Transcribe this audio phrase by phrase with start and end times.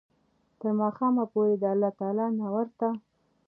[0.59, 2.87] تر ماښامه پوري د الله تعالی نه ورته